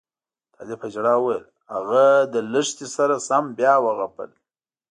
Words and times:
طالب 0.53 0.77
په 0.81 0.87
ژړا 0.93 1.15
وویل 1.17 1.45
هغه 1.73 2.03
له 2.33 2.41
لښتې 2.53 2.87
سره 2.95 3.15
سم 3.27 3.43
بیا 3.57 3.73
وغپل. 3.85 4.29